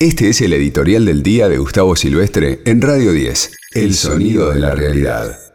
Este 0.00 0.28
es 0.28 0.40
el 0.42 0.52
editorial 0.52 1.04
del 1.06 1.24
día 1.24 1.48
de 1.48 1.58
Gustavo 1.58 1.96
Silvestre 1.96 2.60
en 2.64 2.80
Radio 2.80 3.10
10, 3.10 3.56
El 3.72 3.94
sonido 3.94 4.50
de 4.50 4.60
la 4.60 4.72
realidad. 4.72 5.47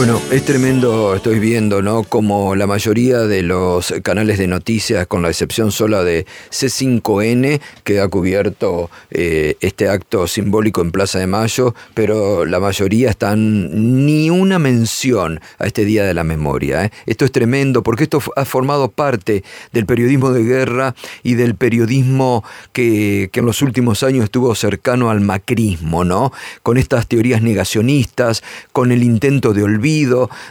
Bueno, 0.00 0.18
es 0.30 0.46
tremendo, 0.46 1.14
estoy 1.14 1.40
viendo, 1.40 1.82
¿no? 1.82 2.04
Como 2.04 2.54
la 2.56 2.66
mayoría 2.66 3.18
de 3.18 3.42
los 3.42 3.92
canales 4.02 4.38
de 4.38 4.46
noticias, 4.46 5.06
con 5.06 5.20
la 5.20 5.28
excepción 5.28 5.72
sola 5.72 6.02
de 6.02 6.24
C5N, 6.50 7.60
que 7.84 8.00
ha 8.00 8.08
cubierto 8.08 8.88
eh, 9.10 9.56
este 9.60 9.90
acto 9.90 10.26
simbólico 10.26 10.80
en 10.80 10.90
Plaza 10.90 11.18
de 11.18 11.26
Mayo, 11.26 11.74
pero 11.92 12.46
la 12.46 12.60
mayoría 12.60 13.10
están 13.10 14.06
ni 14.06 14.30
una 14.30 14.58
mención 14.58 15.38
a 15.58 15.66
este 15.66 15.84
Día 15.84 16.04
de 16.04 16.14
la 16.14 16.24
Memoria. 16.24 16.86
¿eh? 16.86 16.90
Esto 17.04 17.26
es 17.26 17.32
tremendo 17.32 17.82
porque 17.82 18.04
esto 18.04 18.22
ha 18.36 18.46
formado 18.46 18.88
parte 18.88 19.44
del 19.74 19.84
periodismo 19.84 20.32
de 20.32 20.44
guerra 20.44 20.94
y 21.22 21.34
del 21.34 21.56
periodismo 21.56 22.42
que, 22.72 23.28
que 23.34 23.40
en 23.40 23.46
los 23.46 23.60
últimos 23.60 24.02
años 24.02 24.24
estuvo 24.24 24.54
cercano 24.54 25.10
al 25.10 25.20
macrismo, 25.20 26.04
¿no? 26.04 26.32
Con 26.62 26.78
estas 26.78 27.06
teorías 27.06 27.42
negacionistas, 27.42 28.42
con 28.72 28.92
el 28.92 29.02
intento 29.02 29.52
de 29.52 29.62
olvido 29.62 29.89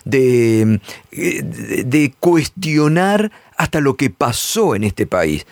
de, 0.05 0.79
de, 1.11 2.13
cuestionar 2.19 3.31
hasta 3.57 3.79
lo 3.79 3.95
que 3.95 4.09
pasó 4.09 4.75
en 4.75 4.83
este 4.83 5.05
país. 5.05 5.45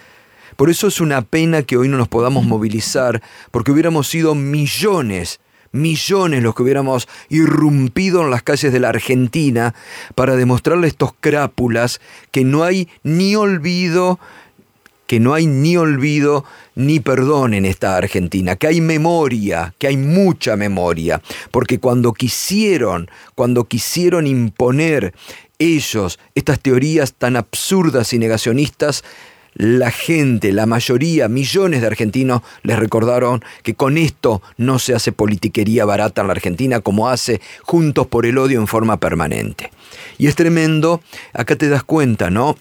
Por 0.55 0.69
eso 0.69 0.87
es 0.87 0.99
una 1.01 1.21
pena 1.21 1.63
que 1.63 1.77
hoy 1.77 1.87
no 1.87 1.97
nos 1.97 2.07
podamos 2.07 2.45
movilizar, 2.45 3.21
porque 3.51 3.71
hubiéramos 3.71 4.07
sido 4.07 4.33
millones, 4.33 5.39
millones 5.71 6.41
los 6.41 6.55
que 6.55 6.63
hubiéramos 6.63 7.07
irrumpido 7.29 8.21
en 8.21 8.31
las 8.31 8.43
calles 8.43 8.73
de 8.73 8.79
la 8.79 8.89
Argentina 8.89 9.75
para 10.15 10.35
demostrarle 10.35 10.85
a 10.85 10.89
estos 10.89 11.11
crápulas 11.19 12.01
que 12.31 12.43
no 12.43 12.63
hay 12.63 12.89
ni 13.03 13.35
olvido 13.35 14.19
que 15.07 15.19
no 15.19 15.33
hay 15.33 15.47
ni 15.47 15.77
olvido 15.77 16.45
ni 16.75 16.99
perdón 16.99 17.53
en 17.53 17.65
esta 17.65 17.97
Argentina, 17.97 18.55
que 18.55 18.67
hay 18.67 18.81
memoria, 18.81 19.73
que 19.79 19.87
hay 19.87 19.97
mucha 19.97 20.55
memoria, 20.55 21.21
porque 21.49 21.79
cuando 21.79 22.13
quisieron, 22.13 23.09
cuando 23.33 23.63
quisieron 23.63 24.27
imponer 24.27 25.13
ellos 25.59 26.19
estas 26.35 26.59
teorías 26.59 27.13
tan 27.13 27.35
absurdas 27.35 28.13
y 28.13 28.19
negacionistas, 28.19 29.03
la 29.57 29.89
gente, 29.89 30.51
la 30.51 30.67
mayoría, 30.67 31.27
millones 31.27 31.81
de 31.81 31.87
argentinos 31.87 32.43
les 32.61 32.77
recordaron 32.77 33.43
que 33.63 33.73
con 33.73 33.97
esto 33.97 34.43
no 34.57 34.77
se 34.77 34.93
hace 34.93 35.11
politiquería 35.11 35.83
barata 35.83 36.21
en 36.21 36.27
la 36.27 36.33
Argentina 36.33 36.79
como 36.81 37.09
hace 37.09 37.41
Juntos 37.63 38.05
por 38.05 38.27
el 38.27 38.37
Odio 38.37 38.59
en 38.59 38.67
forma 38.67 38.99
permanente. 38.99 39.71
Y 40.19 40.27
es 40.27 40.35
tremendo, 40.35 41.01
acá 41.33 41.55
te 41.55 41.69
das 41.69 41.83
cuenta, 41.83 42.29
¿no? 42.29 42.55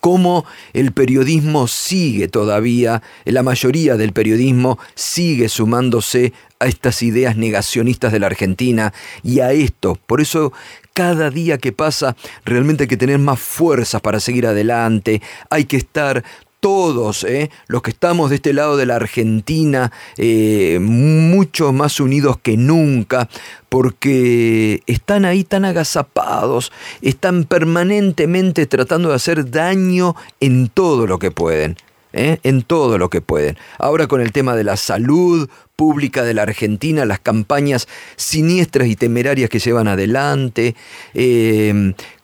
Cómo 0.00 0.44
el 0.72 0.92
periodismo 0.92 1.68
sigue 1.68 2.28
todavía, 2.28 3.02
la 3.24 3.42
mayoría 3.42 3.96
del 3.96 4.12
periodismo 4.12 4.78
sigue 4.94 5.48
sumándose 5.48 6.32
a 6.58 6.66
estas 6.66 7.02
ideas 7.02 7.36
negacionistas 7.36 8.12
de 8.12 8.18
la 8.18 8.26
Argentina 8.26 8.92
y 9.22 9.40
a 9.40 9.52
esto. 9.52 9.98
Por 10.06 10.20
eso 10.20 10.52
cada 10.94 11.30
día 11.30 11.58
que 11.58 11.72
pasa 11.72 12.16
realmente 12.44 12.84
hay 12.84 12.88
que 12.88 12.96
tener 12.96 13.18
más 13.18 13.40
fuerzas 13.40 14.00
para 14.00 14.20
seguir 14.20 14.46
adelante, 14.46 15.22
hay 15.48 15.64
que 15.64 15.76
estar 15.76 16.24
todos 16.60 17.24
¿eh? 17.24 17.50
los 17.66 17.82
que 17.82 17.90
estamos 17.90 18.30
de 18.30 18.36
este 18.36 18.52
lado 18.52 18.76
de 18.76 18.86
la 18.86 18.96
Argentina, 18.96 19.90
eh, 20.16 20.78
mucho 20.80 21.72
más 21.72 21.98
unidos 22.00 22.38
que 22.40 22.56
nunca, 22.56 23.28
porque 23.68 24.82
están 24.86 25.24
ahí 25.24 25.42
tan 25.42 25.64
agazapados, 25.64 26.70
están 27.02 27.44
permanentemente 27.44 28.66
tratando 28.66 29.08
de 29.08 29.16
hacer 29.16 29.50
daño 29.50 30.14
en 30.40 30.68
todo 30.68 31.06
lo 31.06 31.18
que 31.18 31.30
pueden. 31.30 31.76
¿eh? 32.12 32.38
en 32.42 32.62
todo 32.62 32.98
lo 32.98 33.08
que 33.08 33.20
pueden. 33.20 33.56
Ahora 33.78 34.08
con 34.08 34.20
el 34.20 34.32
tema 34.32 34.56
de 34.56 34.64
la 34.64 34.76
salud 34.76 35.48
pública 35.76 36.24
de 36.24 36.34
la 36.34 36.42
Argentina, 36.42 37.04
las 37.04 37.20
campañas 37.20 37.86
siniestras 38.16 38.88
y 38.88 38.96
temerarias 38.96 39.48
que 39.48 39.60
llevan 39.60 39.86
adelante, 39.86 40.74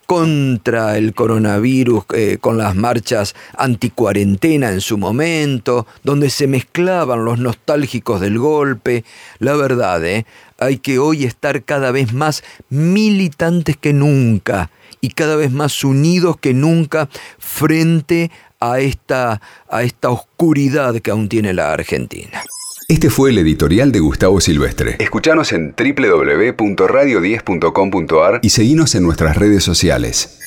contra 0.06 0.96
el 0.96 1.14
coronavirus 1.14 2.04
eh, 2.14 2.38
con 2.40 2.56
las 2.56 2.74
marchas 2.74 3.34
anticuarentena 3.58 4.70
en 4.70 4.80
su 4.80 4.96
momento, 4.96 5.86
donde 6.04 6.30
se 6.30 6.46
mezclaban 6.46 7.24
los 7.24 7.38
nostálgicos 7.38 8.20
del 8.20 8.38
golpe. 8.38 9.04
La 9.40 9.54
verdad, 9.54 10.04
eh, 10.04 10.24
hay 10.58 10.78
que 10.78 10.98
hoy 10.98 11.24
estar 11.24 11.64
cada 11.64 11.90
vez 11.90 12.12
más 12.12 12.44
militantes 12.70 13.76
que 13.76 13.92
nunca 13.92 14.70
y 15.00 15.10
cada 15.10 15.36
vez 15.36 15.52
más 15.52 15.84
unidos 15.84 16.36
que 16.38 16.54
nunca 16.54 17.08
frente 17.38 18.30
a 18.60 18.80
esta, 18.80 19.42
a 19.68 19.82
esta 19.82 20.10
oscuridad 20.10 21.00
que 21.00 21.10
aún 21.10 21.28
tiene 21.28 21.52
la 21.52 21.72
Argentina. 21.72 22.42
Este 22.88 23.10
fue 23.10 23.30
el 23.30 23.38
editorial 23.38 23.90
de 23.90 23.98
Gustavo 23.98 24.40
Silvestre. 24.40 24.94
Escuchanos 25.00 25.52
en 25.52 25.74
www.radio10.com.ar 25.76 28.38
y 28.42 28.50
seguinos 28.50 28.94
en 28.94 29.02
nuestras 29.02 29.36
redes 29.36 29.64
sociales. 29.64 30.38